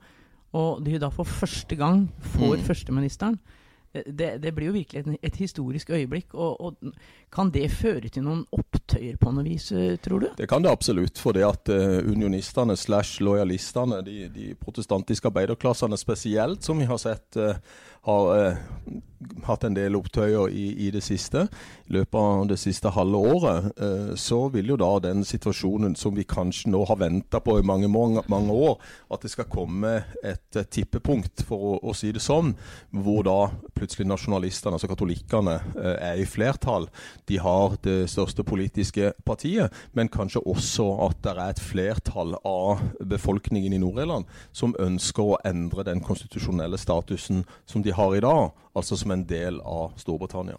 og 0.52 0.84
de 0.84 1.00
da 1.00 1.08
for 1.08 1.24
første 1.24 1.76
gang 1.80 2.10
får 2.20 2.58
mm. 2.58 2.64
førsteministeren, 2.68 3.40
det, 3.92 4.38
det, 4.38 4.52
blir 4.56 4.70
jo 4.70 4.74
virkelig 4.76 5.18
et, 5.22 5.36
historisk 5.36 5.90
øyeblikk. 5.90 6.34
Og, 6.34 6.62
og, 6.62 6.94
Kan 7.32 7.52
det 7.52 7.70
føre 7.72 8.10
til 8.12 8.24
noen 8.24 8.42
opptøyer 8.52 9.16
på 9.20 9.32
noe 9.32 9.44
vis, 9.46 9.70
eh, 9.72 9.98
tror 10.04 10.20
du? 10.20 10.28
Det 10.38 10.48
kan 10.52 10.64
det 10.64 10.72
absolutt. 10.72 11.20
For 11.20 11.36
det 11.36 11.46
at 11.48 11.72
uh, 11.72 12.00
unionistene 12.04 12.76
slash 12.76 13.22
lojalistene, 13.24 14.02
de, 14.04 14.28
de, 14.32 14.50
protestantiske 14.60 15.28
arbeiderklassene 15.32 16.00
spesielt, 16.00 16.64
som 16.64 16.80
vi 16.80 16.88
har 16.90 17.00
sett 17.00 17.40
uh, 17.40 17.56
har 18.08 18.38
eh, 18.38 18.62
hatt 19.46 19.66
en 19.66 19.76
del 19.76 19.96
opptøyer 19.98 20.50
i, 20.50 20.66
i, 20.86 20.90
det 20.94 21.04
siste, 21.06 21.46
i 21.86 21.94
løpet 21.96 22.18
av 22.18 22.48
det 22.50 22.58
siste 22.62 22.92
halve 22.96 23.20
året, 23.34 23.68
eh, 23.78 24.14
så 24.20 24.40
vil 24.54 24.74
jo 24.74 24.78
da 24.80 24.90
den 25.04 25.26
situasjonen 25.28 25.96
som 26.00 26.16
vi 26.18 26.26
kanskje 26.28 26.72
nå 26.74 26.84
har 26.90 27.00
venta 27.02 27.42
på 27.44 27.60
i 27.60 27.66
mange, 27.66 27.90
mange, 27.92 28.24
mange, 28.32 28.54
år, 28.54 28.80
at 29.14 29.24
det 29.24 29.32
skal 29.34 29.50
komme 29.52 29.94
et, 30.24 30.44
et 30.58 30.72
tippepunkt, 30.74 31.46
for 31.48 31.68
å, 31.72 31.74
å, 31.92 31.96
si 31.98 32.12
det 32.14 32.24
sånn, 32.24 32.54
hvor 33.04 33.22
da 33.28 33.38
plutselig 33.78 34.10
nasjonalistene, 34.10 34.78
altså 34.78 34.90
katolikkene, 34.92 35.58
eh, 35.78 35.98
er 36.12 36.22
i 36.22 36.28
flertall. 36.30 36.90
De 37.30 37.40
har 37.42 37.78
det 37.86 38.10
største 38.12 38.46
politiske 38.48 39.14
partiet, 39.28 39.74
men 39.98 40.12
kanskje 40.12 40.44
også 40.50 40.88
at 41.08 41.22
det 41.22 41.36
er 41.36 41.44
et 41.46 41.62
flertall 41.62 42.36
av 42.48 42.82
befolkningen 43.06 43.76
i 43.76 43.82
Nord-Irland 43.82 44.30
som 44.56 44.76
ønsker 44.82 45.36
å 45.36 45.40
endre 45.48 45.86
den 45.86 46.02
konstitusjonelle 46.04 46.80
statusen 46.82 47.44
som 47.70 47.84
de 47.86 47.91
har 47.96 48.16
i 48.16 48.24
dag, 48.24 48.52
altså 48.76 48.98
som 49.00 49.12
en 49.12 49.26
del 49.28 49.60
av 49.62 49.94
Storbritannia. 50.02 50.58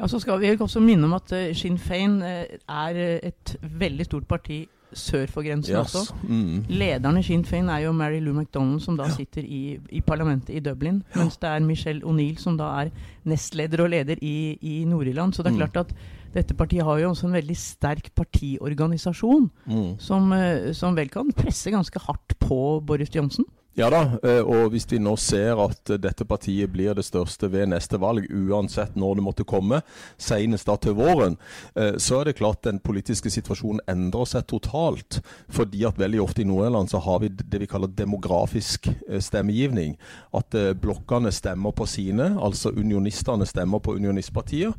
Ja, 0.00 0.08
så 0.08 0.20
skal 0.20 0.40
vi 0.40 0.52
også 0.56 0.80
minne 0.80 1.08
om 1.08 1.16
at 1.18 1.32
uh, 1.36 1.50
Sinn 1.56 1.78
Fein 1.78 2.20
uh, 2.24 2.44
er 2.48 3.00
eh, 3.00 3.32
et 3.32 3.56
veldig 3.60 4.06
stort 4.08 4.28
parti 4.28 4.62
sør 4.96 5.28
for 5.30 5.46
grensen 5.46 5.76
yes. 5.76 5.92
også. 5.94 6.16
Mm. 6.24 6.64
Lederen 6.72 7.18
i 7.20 7.22
Sinn 7.22 7.44
Fein 7.46 7.68
er 7.70 7.84
jo 7.84 7.92
Mary 7.94 8.18
Lou 8.24 8.32
MacDonald, 8.34 8.80
som 8.82 8.96
da 8.98 9.06
ja. 9.06 9.14
sitter 9.14 9.44
i, 9.44 9.76
i, 9.90 10.00
parlamentet 10.02 10.54
i 10.56 10.62
Dublin. 10.64 11.02
Ja. 11.12 11.20
Mens 11.20 11.36
det 11.38 11.50
er 11.50 11.60
Michelle 11.62 12.02
O'Neill, 12.02 12.40
som 12.40 12.56
da 12.58 12.72
er 12.80 12.90
nestleder 13.28 13.84
og 13.84 13.92
leder 13.92 14.18
i, 14.24 14.56
i 14.58 14.80
Nord-Irland. 14.88 15.36
Så 15.36 15.44
det 15.44 15.52
er 15.52 15.58
mm. 15.58 15.62
klart 15.62 15.78
at 15.84 15.94
dette 16.34 16.56
partiet 16.58 16.86
har 16.86 16.98
jo 16.98 17.12
også 17.12 17.28
en 17.28 17.38
veldig 17.38 17.58
sterk 17.58 18.10
partiorganisasjon, 18.18 19.46
mm. 19.70 19.86
som, 20.02 20.34
som 20.74 20.98
vel 20.98 21.12
kan 21.12 21.30
presse 21.38 21.70
ganske 21.70 22.02
hardt 22.08 22.38
på 22.42 22.80
Boris 22.86 23.14
Johnson. 23.14 23.46
Ja 23.78 23.86
da, 23.86 24.00
eh, 24.26 24.40
og 24.42 24.72
hvis 24.72 24.88
vi 24.90 24.98
nå 24.98 25.12
ser 25.14 25.60
at 25.62 25.92
dette 26.02 26.24
partiet 26.26 26.72
blir 26.72 26.96
det 26.98 27.04
største 27.06 27.46
ved 27.52 27.68
neste 27.70 28.00
valg, 28.02 28.24
uansett 28.26 28.96
når 28.98 29.20
det 29.20 29.22
måtte 29.22 29.44
komme, 29.46 29.78
senest 30.18 30.66
da 30.66 30.74
til 30.74 30.96
våren, 30.98 31.36
eh, 31.78 31.94
så 31.94 32.18
er 32.18 32.26
det 32.26 32.40
klart 32.40 32.64
den 32.66 32.80
politiske 32.82 33.30
situasjonen 33.30 33.78
endrer 33.86 34.26
seg 34.26 34.48
totalt. 34.50 35.20
Fordi 35.54 35.84
at 35.86 36.00
veldig 36.02 36.18
ofte 36.24 36.42
i 36.42 36.48
Nord-Irland 36.48 36.90
så 36.90 36.98
har 37.04 37.20
vi 37.22 37.30
det 37.30 37.60
vi 37.62 37.68
kaller 37.70 37.92
demografisk 37.94 38.88
eh, 38.90 39.20
stemmegivning. 39.22 39.94
At 40.34 40.50
blokkene 40.82 41.30
stemmer 41.30 41.70
på 41.70 41.86
sine, 41.86 42.32
altså 42.42 42.72
unionistene 42.74 43.46
stemmer 43.46 43.78
på 43.82 43.94
unionistpartier, 43.98 44.74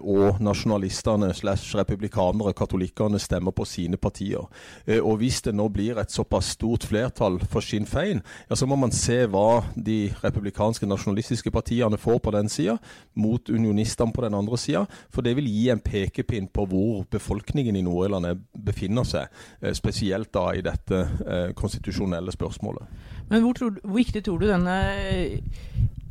og 0.00 0.40
nasjonalistene 0.44 1.30
slash 1.36 1.76
republikanere, 1.78 2.54
katolikkene, 2.56 3.18
stemmer 3.20 3.54
på 3.56 3.64
sine 3.68 3.98
partier. 4.00 4.44
Og 5.00 5.16
hvis 5.20 5.40
det 5.44 5.54
nå 5.56 5.68
blir 5.72 5.98
et 6.00 6.12
såpass 6.12 6.52
stort 6.56 6.86
flertall 6.88 7.38
for 7.50 7.64
Sinn 7.64 7.88
Fein, 7.88 8.05
veien, 8.06 8.22
ja, 8.48 8.56
så 8.58 8.68
må 8.68 8.78
man 8.80 8.94
se 8.94 9.18
hva 9.30 9.62
de 9.74 10.12
republikanske 10.22 10.88
nasjonalistiske 10.88 11.52
partiene 11.54 11.98
får 12.00 12.20
på 12.24 12.34
den 12.34 12.50
sida, 12.52 12.76
mot 13.14 13.50
unionistene 13.50 14.14
på 14.14 14.24
den 14.24 14.36
andre 14.38 14.58
sida. 14.60 14.84
For 15.12 15.26
det 15.26 15.36
vil 15.38 15.50
gi 15.50 15.68
en 15.72 15.82
pekepinn 15.82 16.48
på 16.52 16.66
hvor 16.70 17.04
befolkningen 17.10 17.76
i 17.76 17.84
Nord-Irland 17.86 18.46
befinner 18.66 19.06
seg. 19.06 19.30
Eh, 19.60 19.74
spesielt 19.76 20.32
da 20.34 20.48
i 20.54 20.64
dette 20.64 21.02
eh, 21.26 21.50
konstitusjonelle 21.56 22.34
spørsmålet. 22.34 22.86
Men 23.30 23.42
hvor, 23.42 23.56
tror, 23.58 23.78
hvor 23.82 23.98
viktig 23.98 24.22
tror 24.24 24.42
du 24.42 24.48
denne 24.50 24.76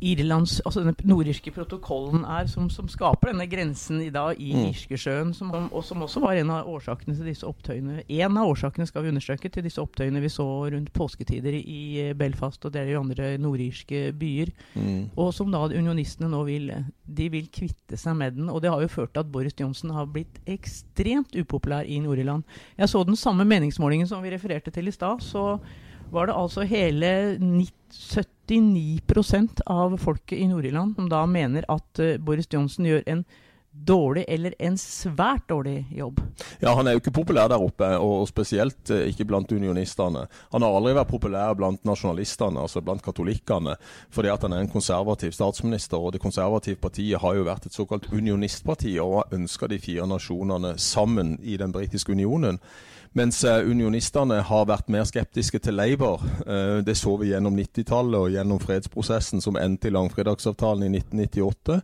Irlands, 0.04 0.58
altså 0.60 0.82
denne 0.82 1.08
nordirske 1.08 1.50
protokollen 1.54 2.26
er, 2.28 2.48
som, 2.52 2.66
som, 2.72 2.88
skaper 2.90 3.30
denne 3.30 3.46
grensen 3.48 4.02
i 4.04 4.10
dag 4.12 4.36
i 4.36 4.50
mm. 4.52 4.64
Irskesjøen, 4.68 5.30
som, 5.34 5.54
og 5.54 5.84
som 5.86 6.04
også 6.04 6.20
var 6.20 6.36
en 6.36 6.52
av 6.52 6.68
årsakene 6.68 7.16
til 7.16 7.30
disse 7.30 7.46
opptøyene 7.48 8.02
En 8.04 8.36
av 8.36 8.50
årsakene 8.50 8.86
skal 8.88 9.06
vi 9.06 9.12
understreke 9.14 9.48
til 9.52 9.64
disse 9.64 9.80
opptøyene 9.80 10.20
vi 10.20 10.32
så 10.32 10.46
rundt 10.74 10.92
påsketider 10.96 11.56
i 11.56 12.12
Belfast 12.18 12.68
og 12.68 12.76
jo 12.76 13.00
andre 13.00 13.32
nordirske 13.40 14.10
byer. 14.12 14.52
Mm. 14.74 15.16
Og 15.16 15.32
som 15.34 15.48
da 15.54 15.64
unionistene 15.64 16.28
nå 16.30 16.42
vil 16.44 16.68
De 17.06 17.30
vil 17.32 17.48
kvitte 17.48 17.96
seg 17.96 18.16
med 18.18 18.36
den. 18.36 18.50
Og 18.52 18.60
det 18.62 18.70
har 18.70 18.82
jo 18.82 18.92
ført 18.92 19.14
til 19.14 19.24
at 19.24 19.32
Boris 19.32 19.56
Johnsen 19.56 19.94
har 19.96 20.10
blitt 20.12 20.42
ekstremt 20.44 21.32
upopulær 21.38 21.88
i 21.88 21.98
Nord-Irland. 22.04 22.44
Jeg 22.76 22.92
så 22.92 23.02
den 23.06 23.16
samme 23.16 23.48
meningsmålingen 23.48 24.08
som 24.10 24.22
vi 24.22 24.34
refererte 24.34 24.74
til 24.74 24.88
i 24.88 24.94
stad. 24.94 25.24
så 25.24 25.56
var 26.10 26.26
det 26.26 26.34
altså 26.36 26.62
hele 26.68 27.38
79% 27.38 29.60
av 29.66 29.96
folket 29.98 30.38
i 30.38 30.46
Nord-Irland 30.50 30.94
som 30.96 31.08
da 31.10 31.26
mener 31.26 31.64
at 31.68 31.98
uh, 32.02 32.16
Boris 32.22 32.46
Johnson 32.52 32.86
gjør 32.86 33.02
en 33.06 33.24
dårlig 33.76 34.24
eller 34.28 34.54
en 34.58 34.78
svært 34.80 35.48
dårlig 35.48 35.86
jobb. 35.92 36.20
Ja, 36.60 36.74
Han 36.74 36.86
er 36.86 36.92
jo 36.94 37.00
ikke 37.02 37.18
populær 37.18 37.48
der 37.52 37.60
oppe, 37.60 37.98
og 38.00 38.28
spesielt 38.28 38.90
uh, 38.90 39.08
ikke 39.08 39.24
blant 39.28 39.52
unionistene. 39.52 40.26
Han 40.54 40.62
har 40.64 40.78
aldri 40.78 40.94
vært 40.96 41.12
populær 41.12 41.54
blant 41.58 41.84
nasjonalistene, 41.84 42.60
altså 42.62 42.80
blant 42.80 43.04
katolikkene, 43.04 43.76
fordi 44.10 44.28
at 44.32 44.42
han 44.46 44.52
er 44.56 44.60
en 44.64 44.72
konservativ 44.72 45.30
statsminister. 45.36 46.00
og 46.00 46.12
Det 46.12 46.24
konservative 46.24 46.80
partiet 46.80 47.20
har 47.20 47.36
jo 47.36 47.48
vært 47.48 47.66
et 47.66 47.76
såkalt 47.76 48.12
unionistparti 48.12 48.98
og 49.02 49.16
har 49.20 49.40
ønska 49.40 49.68
de 49.68 49.78
fire 49.78 50.08
nasjonene 50.08 50.78
sammen 50.78 51.38
i 51.42 51.56
den 51.60 51.72
britiske 51.72 52.12
unionen. 52.12 52.58
Mens 53.16 53.38
eh, 53.48 53.64
unionistene 53.64 54.42
har 54.44 54.66
vært 54.68 54.90
mer 54.92 55.06
skeptiske 55.08 55.56
til 55.64 55.78
Labour. 55.78 56.20
Eh, 56.44 56.82
det 56.84 56.98
så 57.00 57.14
vi 57.16 57.30
gjennom 57.30 57.54
90-tallet 57.56 58.16
og 58.18 58.34
gjennom 58.34 58.60
fredsprosessen 58.60 59.40
som 59.40 59.56
endte 59.56 59.88
i 59.88 59.94
langfredagsavtalen 59.94 60.84
i 60.84 60.90
1998. 60.98 61.78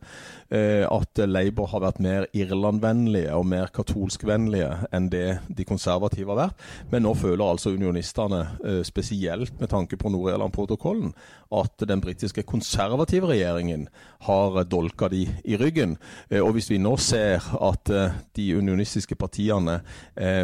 Eh, 0.53 0.85
at 0.85 1.23
Labour 1.25 1.71
har 1.73 1.85
vært 1.87 2.03
mer 2.05 2.27
Irland-vennlige 2.37 3.33
og 3.33 3.49
mer 3.49 3.73
katolskvennlige 3.73 4.91
enn 4.93 5.09
det 5.15 5.39
de 5.49 5.65
konservative 5.65 6.35
har 6.35 6.41
vært. 6.43 6.67
Men 6.93 7.07
nå 7.07 7.15
føler 7.17 7.47
altså 7.47 7.73
unionistene, 7.73 8.43
spesielt 8.85 9.57
med 9.61 9.71
tanke 9.73 9.97
på 9.97 10.13
Nord-Irland-protokollen, 10.13 11.15
at 11.53 11.85
den 11.89 12.01
britiske 12.05 12.45
konservative 12.49 13.29
regjeringen 13.31 13.87
har 14.29 14.61
dolka 14.69 15.09
de 15.13 15.25
i 15.45 15.57
ryggen. 15.61 15.97
Og 16.41 16.55
hvis 16.57 16.71
vi 16.73 16.81
nå 16.81 16.95
ser 17.01 17.45
at 17.61 17.91
de 18.37 18.47
unionistiske 18.57 19.17
partiene 19.21 19.81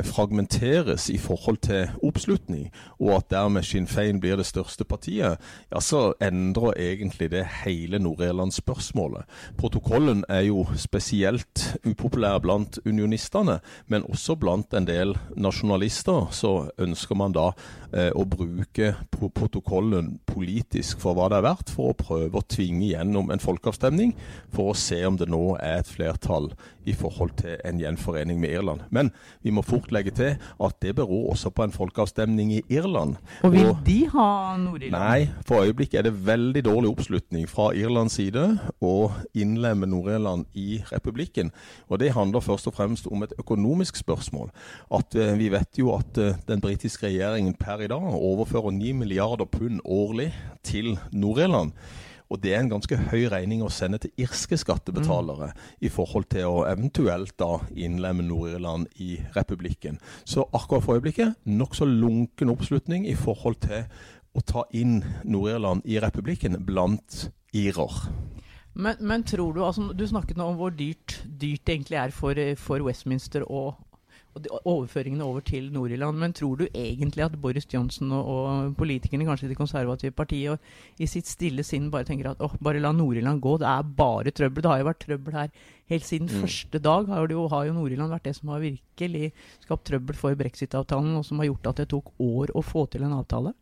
fragmenterer 0.09 0.78
reduseres 0.79 1.09
i 1.11 1.19
forhold 1.19 1.57
til 1.63 1.89
oppslutning, 2.03 2.71
og 3.01 3.17
at 3.17 3.31
dermed 3.31 3.63
Sinn 3.63 3.87
Fein 3.87 4.21
blir 4.21 4.37
det 4.37 4.47
største 4.47 4.85
partiet, 4.85 5.39
ja, 5.73 5.81
så 5.81 6.13
endrer 6.23 6.77
egentlig 6.77 7.31
det 7.31 7.45
hele 7.65 7.99
Nord-Irland-spørsmålet. 7.99 9.25
Protokollen 9.59 10.25
er 10.29 10.41
jo 10.49 10.67
spesielt 10.77 11.79
upopulær 11.87 12.39
blant 12.39 12.79
unionistene, 12.87 13.61
men 13.87 14.03
også 14.09 14.37
blant 14.37 14.75
en 14.75 14.87
del 14.87 15.17
nasjonalister. 15.37 16.29
Så 16.31 16.71
ønsker 16.79 17.15
man 17.15 17.33
da 17.33 17.51
eh, 17.93 18.11
å 18.15 18.25
bruke 18.25 18.95
protokollen 19.11 20.19
politisk 20.27 21.01
for 21.01 21.15
hva 21.15 21.29
det 21.29 21.39
er 21.39 21.47
verdt, 21.49 21.71
for 21.71 21.93
å 21.93 21.99
prøve 21.99 22.39
å 22.39 22.49
tvinge 22.49 22.93
gjennom 22.93 23.31
en 23.31 23.43
folkeavstemning, 23.43 24.15
for 24.55 24.73
å 24.73 24.79
se 24.79 25.01
om 25.07 25.19
det 25.19 25.29
nå 25.31 25.57
er 25.59 25.83
et 25.83 25.91
flertall 25.91 26.53
i 26.89 26.95
forhold 26.97 27.35
til 27.43 27.59
en 27.65 27.81
gjenforening 27.81 28.41
med 28.41 28.55
Irland. 28.57 28.85
Men 28.91 29.11
vi 29.45 29.53
må 29.55 29.63
fort 29.67 29.93
legge 29.93 30.15
til 30.17 30.37
at 30.65 30.68
det 30.83 30.95
beror 30.99 31.31
også 31.33 31.51
på 31.55 31.65
en 31.65 31.73
folkeavstemning 31.75 32.53
i 32.57 32.63
Irland. 32.73 33.17
Og 33.47 33.53
vil 33.53 33.71
og, 33.71 33.83
de 33.87 33.99
ha 34.13 34.57
Nord-Irland? 34.61 34.97
Nei, 34.97 35.29
for 35.49 35.65
øyeblikket 35.67 36.01
er 36.01 36.09
det 36.09 36.27
veldig 36.27 36.65
dårlig 36.65 36.91
oppslutning 36.91 37.49
fra 37.51 37.71
Irlands 37.77 38.19
side 38.19 38.45
å 38.85 38.95
innlemme 39.37 39.89
Nord-Irland 39.91 40.47
i 40.59 40.81
republikken. 40.93 41.53
Og 41.89 42.03
det 42.03 42.15
handler 42.17 42.45
først 42.45 42.71
og 42.71 42.77
fremst 42.79 43.09
om 43.11 43.23
et 43.27 43.35
økonomisk 43.39 44.01
spørsmål. 44.01 44.51
At 44.95 45.15
uh, 45.17 45.35
Vi 45.39 45.49
vet 45.53 45.79
jo 45.79 45.95
at 45.97 46.19
uh, 46.19 46.35
den 46.49 46.61
britiske 46.61 47.07
regjeringen 47.07 47.55
per 47.55 47.85
i 47.85 47.91
dag 47.91 48.13
overfører 48.15 48.75
9 48.75 48.93
milliarder 48.93 49.45
pund 49.45 49.81
årlig 49.85 50.33
til 50.65 50.99
Nord-Irland. 51.13 51.73
Og 52.29 52.43
det 52.43 52.53
er 52.53 52.61
en 52.61 52.73
ganske 52.75 52.99
høy 53.09 53.29
regning 53.33 53.63
å 53.65 53.71
sende 53.73 54.01
til 54.03 54.13
irske 54.21 54.59
skattebetalere 54.61 55.51
mm. 55.53 55.63
i 55.89 55.91
forhold 55.93 56.29
til 56.33 56.51
å 56.51 56.67
eventuelt 56.69 57.35
da 57.41 57.55
innlemme 57.73 58.27
Nord-Irland 58.27 58.91
i 59.01 59.17
republikken. 59.37 59.97
Så 60.29 60.45
akkurat 60.53 60.85
for 60.85 60.99
øyeblikket 60.99 61.39
nokså 61.49 61.89
lunken 61.89 62.53
oppslutning 62.53 63.09
i 63.09 63.17
forhold 63.19 63.63
til 63.65 63.89
å 64.37 64.45
ta 64.45 64.67
inn 64.77 65.01
Nord-Irland 65.25 65.89
i 65.89 65.97
republikken 66.03 66.61
blant 66.69 67.29
irer. 67.57 68.03
Men, 68.79 69.01
men, 69.01 69.25
tror 69.27 69.57
du 69.57 69.65
altså, 69.65 69.89
Du 69.97 70.05
snakket 70.07 70.39
nå 70.39 70.53
om 70.53 70.59
hvor 70.61 70.71
dyrt, 70.71 71.17
dyrt 71.25 71.65
det 71.67 71.79
egentlig 71.79 71.99
er 71.99 72.13
for, 72.15 72.39
for 72.61 72.85
Westminster 72.87 73.43
å 73.49 73.73
overføringene 74.47 75.25
over 75.25 75.41
til 75.41 75.71
Nord-Irland. 75.73 76.19
Men 76.19 76.33
tror 76.33 76.57
du 76.57 76.67
egentlig 76.69 77.25
at 77.25 77.37
Boris 77.41 77.67
Johnson 77.75 78.13
og, 78.13 78.29
og 78.29 78.77
politikerne 78.79 79.27
kanskje 79.29 79.49
i 79.49 79.53
det 79.53 79.59
konservative 79.59 80.15
partiet 80.17 80.55
og 80.55 81.03
i 81.03 81.09
sitt 81.11 81.27
stille 81.27 81.65
sinn 81.67 81.91
bare 81.91 82.07
tenker 82.09 82.31
at 82.31 82.45
oh, 82.45 82.55
bare 82.63 82.83
la 82.83 82.93
Nord-Irland 82.93 83.43
gå, 83.45 83.57
det 83.59 83.69
er 83.69 83.91
bare 83.99 84.35
trøbbel. 84.35 84.63
Det 84.63 84.73
har 84.73 84.83
jo 84.83 84.89
vært 84.91 85.05
trøbbel 85.05 85.39
her 85.41 85.51
helt 85.91 86.07
siden 86.07 86.29
første 86.33 86.81
dag 86.83 87.09
har, 87.09 87.33
jo, 87.33 87.47
har 87.53 87.69
jo 87.69 87.77
Nord-Irland 87.77 88.13
vært 88.13 88.29
det 88.29 88.37
som 88.39 88.53
har 88.53 88.65
virkelig 88.65 89.33
skapt 89.65 89.87
trøbbel 89.89 90.19
for 90.19 90.39
brexit-avtalen, 90.39 91.17
og 91.19 91.27
som 91.27 91.41
har 91.41 91.51
gjort 91.51 91.73
at 91.73 91.83
det 91.83 91.89
tok 91.95 92.13
år 92.23 92.55
å 92.57 92.65
få 92.65 92.87
til 92.93 93.07
en 93.07 93.17
avtale. 93.21 93.55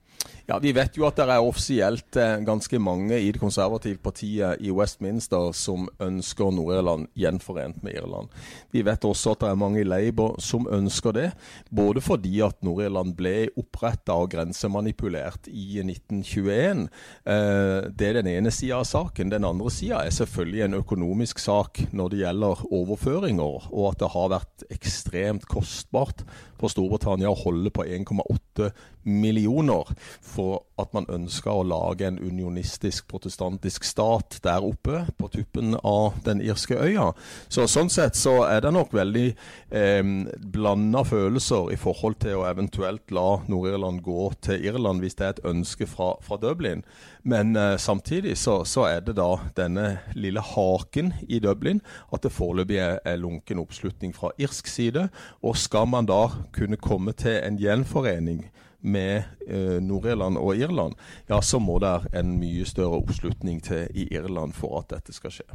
Ja, 0.47 0.59
Vi 0.63 0.71
vet 0.73 0.95
jo 0.95 1.05
at 1.09 1.19
det 1.19 1.27
er 1.27 1.43
offisielt 1.43 2.17
eh, 2.23 2.37
ganske 2.47 2.79
mange 2.79 3.17
i 3.19 3.33
det 3.35 3.41
konservative 3.43 3.99
partiet 4.03 4.63
i 4.63 4.71
Westminster 4.71 5.51
som 5.57 5.89
ønsker 6.03 6.53
Nord-Irland 6.55 7.09
gjenforent 7.19 7.81
med 7.83 7.99
Irland. 7.99 8.31
Vi 8.71 8.85
vet 8.87 9.05
også 9.05 9.35
at 9.35 9.43
det 9.43 9.51
er 9.51 9.59
mange 9.59 9.83
i 9.83 9.87
Labour 9.87 10.37
som 10.43 10.69
ønsker 10.71 11.17
det. 11.17 11.27
Både 11.75 12.03
fordi 12.05 12.39
at 12.47 12.63
Nord-Irland 12.67 13.17
ble 13.19 13.49
oppretta 13.59 14.15
og 14.15 14.31
grensemanipulert 14.37 15.51
i 15.51 15.83
1921. 15.83 16.87
Eh, 17.27 17.91
det 17.91 18.11
er 18.11 18.21
den 18.21 18.31
ene 18.37 18.55
sida 18.55 18.79
av 18.79 18.87
saken. 18.87 19.35
Den 19.35 19.49
andre 19.49 19.73
sida 19.75 20.05
er 20.05 20.15
selvfølgelig 20.15 20.63
en 20.69 20.79
økonomisk 20.79 21.43
sak 21.43 21.83
når 21.91 22.15
det 22.17 22.25
gjelder 22.25 22.65
overføringer, 22.73 23.69
og 23.73 23.91
at 23.93 24.01
det 24.01 24.13
har 24.15 24.33
vært 24.33 24.67
ekstremt 24.73 25.47
kostbart 25.51 26.25
for 26.57 26.73
Storbritannia 26.73 27.29
å 27.29 27.37
holde 27.37 27.73
på 27.75 27.85
1,8 27.85 28.71
millioner 29.07 29.91
for 30.25 30.65
at 30.81 30.93
man 30.97 31.07
ønska 31.13 31.53
å 31.53 31.65
lage 31.67 32.09
en 32.09 32.19
unionistisk 32.19 33.07
protestantisk 33.11 33.85
stat 33.87 34.39
der 34.45 34.65
oppe 34.65 35.05
på 35.21 35.29
tuppen 35.35 35.77
av 35.83 36.17
den 36.27 36.41
irske 36.45 36.79
øya. 36.81 37.13
Så 37.49 37.69
Sånn 37.71 37.91
sett 37.93 38.17
så 38.17 38.39
er 38.49 38.65
det 38.65 38.73
nok 38.73 38.95
veldig 38.97 39.27
eh, 39.29 40.13
blanda 40.57 41.05
følelser 41.07 41.75
i 41.75 41.79
forhold 41.81 42.19
til 42.25 42.41
å 42.41 42.47
eventuelt 42.49 43.13
la 43.15 43.43
Nord-Irland 43.51 44.01
gå 44.07 44.31
til 44.47 44.65
Irland 44.65 45.05
hvis 45.05 45.19
det 45.19 45.27
er 45.27 45.37
et 45.37 45.45
ønske 45.53 45.89
fra, 45.91 46.15
fra 46.25 46.41
Dublin. 46.41 46.87
Men 47.27 47.57
eh, 47.57 47.77
samtidig 47.77 48.37
så, 48.39 48.65
så, 48.65 48.85
er 48.87 49.01
det 49.03 49.17
da 49.19 49.33
denne 49.57 49.87
lille 50.15 50.41
haken 50.41 51.11
i 51.27 51.41
Dublin 51.43 51.81
at 52.15 52.23
det 52.23 52.31
foreløpig 52.31 52.79
er, 52.79 53.01
er 53.03 53.19
lunken 53.19 53.59
oppslutning 53.59 54.13
fra 54.15 54.31
irsk 54.39 54.71
side. 54.71 55.09
Og 55.43 55.57
skal 55.59 55.89
man 55.91 56.07
da 56.07 56.29
kunne 56.55 56.79
komme 56.79 57.17
til 57.19 57.41
en 57.43 57.59
gjenforening 57.59 58.45
med 58.87 59.25
eh, 59.49 59.81
Nord-Irland 59.83 60.39
og 60.39 60.57
Irland, 60.57 60.95
ja, 61.27 61.41
så 61.43 61.59
må 61.59 61.81
det 61.83 61.95
en 62.15 62.37
mye 62.39 62.63
større 62.69 63.01
oppslutning 63.01 63.59
til 63.65 63.89
i 63.99 64.05
Irland 64.15 64.55
for 64.55 64.79
at 64.79 64.93
dette 64.93 65.15
skal 65.17 65.33
skje. 65.35 65.47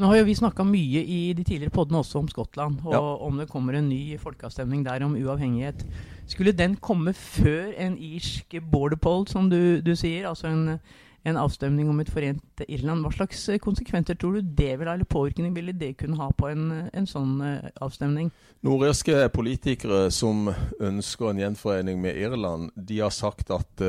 Nå 0.00 0.10
har 0.10 0.18
jo 0.18 0.26
vi 0.26 0.34
snakka 0.34 0.66
mye 0.66 1.04
i 1.04 1.20
de 1.36 1.44
tidligere 1.44 1.74
podene 1.76 2.00
også 2.02 2.24
om 2.24 2.30
Skottland, 2.32 2.80
og 2.88 2.96
ja. 2.96 3.02
om 3.28 3.38
det 3.38 3.46
kommer 3.52 3.78
en 3.78 3.92
ny 3.92 4.18
folkeavstemning 4.18 4.82
der 4.88 5.04
om 5.06 5.14
uavhengighet. 5.14 5.84
Skulle 6.26 6.56
den 6.56 6.74
komme 6.82 7.14
før 7.14 7.70
en 7.78 7.94
irsk 7.94 8.58
border 8.72 8.98
poll, 8.98 9.28
som 9.30 9.46
du, 9.52 9.78
du 9.78 9.94
sier? 9.94 10.26
altså 10.26 10.50
en 10.50 10.80
en 11.22 11.36
avstemning 11.36 11.90
om 11.90 12.00
et 12.00 12.10
forent 12.12 12.64
Irland. 12.68 13.04
Hva 13.04 13.12
slags 13.12 13.42
eh, 13.52 13.60
konsekvenser 13.60 14.16
tror 14.16 14.38
du 14.38 14.54
det 14.56 14.72
vil 14.80 14.88
ha, 14.88 14.96
eller 14.96 15.08
påvirkning 15.08 15.52
ville 15.56 15.76
det 15.76 15.96
kunne 16.00 16.18
ha 16.20 16.30
på 16.36 16.48
en, 16.48 16.70
en 16.92 17.08
sånn 17.08 17.36
uh, 17.44 17.68
avstemning? 17.84 18.30
Nordirske 18.64 19.28
politikere 19.34 20.06
som 20.14 20.48
ønsker 20.80 21.30
en 21.30 21.44
gjenforening 21.44 22.00
med 22.00 22.16
Irland, 22.20 22.72
de 22.76 23.00
har 23.04 23.12
sagt 23.14 23.52
at 23.52 23.84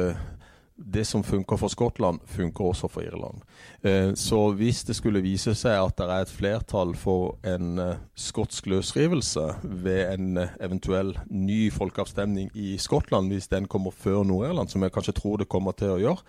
det 0.81 1.03
som 1.05 1.21
funker 1.21 1.59
for 1.61 1.69
Skottland, 1.69 2.23
funker 2.25 2.71
også 2.71 2.87
for 2.89 3.05
Irland. 3.05 3.43
Så 4.17 4.39
hvis 4.57 4.79
det 4.87 4.95
skulle 4.97 5.21
vise 5.21 5.53
seg 5.53 5.77
at 5.77 5.93
det 5.99 6.07
er 6.07 6.23
et 6.25 6.31
flertall 6.33 6.95
for 6.97 7.35
en 7.45 7.77
skotsk 8.17 8.65
løsrivelse 8.71 9.43
ved 9.61 10.01
en 10.15 10.41
eventuell 10.41 11.13
ny 11.29 11.67
folkeavstemning 11.75 12.49
i 12.57 12.79
Skottland, 12.81 13.29
hvis 13.29 13.51
den 13.51 13.69
kommer 13.69 13.93
før 13.93 14.23
Nord-Irland, 14.25 14.73
som 14.73 14.81
jeg 14.81 14.95
kanskje 14.95 15.19
tror 15.21 15.37
det 15.43 15.51
kommer 15.51 15.77
til 15.77 15.93
å 15.93 16.01
gjøre, 16.01 16.25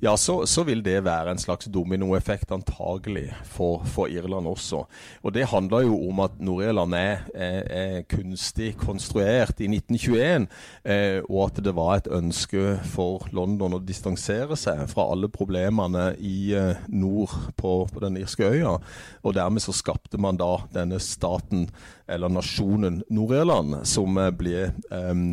ja, 0.00 0.16
så, 0.16 0.46
så, 0.46 0.64
vil 0.66 0.82
det 0.84 1.04
være 1.04 1.32
en 1.34 1.40
slags 1.40 1.68
dominoeffekt 1.72 2.52
antagelig 2.54 3.28
for, 3.46 3.84
for, 3.86 4.10
Irland 4.10 4.48
også. 4.50 4.84
Og 5.22 5.34
Det 5.34 5.46
handler 5.48 5.86
jo 5.86 5.98
om 6.08 6.20
at 6.24 6.38
Nord-Irland 6.40 6.94
er, 6.94 7.24
er, 7.34 7.60
er, 7.70 8.02
kunstig 8.10 8.74
konstruert 8.80 9.60
i 9.60 9.68
1921, 9.70 10.46
eh, 10.84 11.20
og 11.28 11.40
at 11.46 11.62
det 11.64 11.74
var 11.76 11.96
et 11.96 12.10
ønske 12.12 12.78
for 12.94 13.28
London 13.32 13.78
å 13.78 13.82
distansere 13.82 14.58
seg 14.58 14.84
fra 14.90 15.08
alle 15.12 15.30
problemene 15.32 16.12
i 16.18 16.52
eh, 16.54 16.84
nord 16.88 17.34
på, 17.56 17.76
på 17.90 18.04
den 18.04 18.18
irske 18.20 18.50
øya. 18.50 18.76
Og 19.22 19.36
dermed 19.36 19.64
så 19.64 19.74
skapte 19.74 20.20
man 20.20 20.40
da 20.40 20.56
denne 20.74 21.00
staten, 21.02 21.68
eller 22.10 22.32
nasjonen 22.32 23.02
Nord-Irland, 23.08 23.80
som 23.88 24.18
eh, 24.20 24.32
ble 24.34 24.68
eh, 24.68 25.28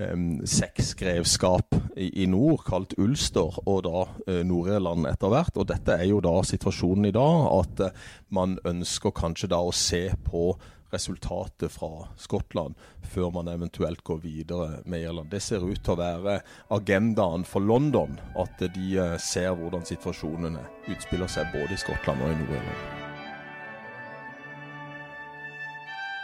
um, 0.00 0.40
sexgrevskap 0.46 1.74
i, 1.96 2.22
i, 2.22 2.26
nord, 2.30 2.62
kalt 2.66 2.94
Ulster, 2.98 3.60
og 3.66 3.84
da 3.86 4.04
uh, 4.06 4.40
Nord-Irland 4.46 5.08
etter 5.10 5.32
hvert. 5.32 5.56
Og 5.58 5.68
dette 5.70 5.98
er 5.98 6.08
jo 6.10 6.22
da 6.24 6.38
situasjonen 6.46 7.10
i 7.10 7.14
dag, 7.14 7.46
at 7.58 7.86
uh, 7.88 8.10
man 8.34 8.58
ønsker 8.68 9.14
kanskje 9.16 9.50
da 9.52 9.60
å 9.62 9.74
se 9.74 10.08
på 10.26 10.52
resultatet 10.88 11.68
fra 11.68 12.06
Skottland 12.16 12.78
før 13.12 13.28
man 13.34 13.50
eventuelt 13.52 14.00
går 14.04 14.22
videre 14.22 14.68
med 14.88 15.02
Irland. 15.04 15.28
Det 15.28 15.42
ser 15.44 15.60
ut 15.60 15.82
til 15.84 15.92
å 15.92 16.00
være 16.00 16.38
agendaen 16.72 17.44
for 17.44 17.60
London, 17.60 18.16
at 18.40 18.62
de 18.62 18.94
uh, 18.96 19.16
ser 19.20 19.52
hvordan 19.58 19.84
situasjonene 19.88 20.64
utspiller 20.88 21.28
seg 21.28 21.52
både 21.52 21.76
i 21.76 21.82
Skottland 21.84 22.24
og 22.24 22.32
i 22.32 22.40
Nord-Irland. 22.40 23.04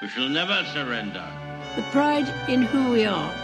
We 0.02 0.10
shall 0.10 0.28
never 0.28 0.64
surrender. 0.74 1.24
The 1.76 1.82
pride 1.90 2.28
in 2.46 2.62
who 2.62 2.92
we 2.92 3.06
are 3.06 3.43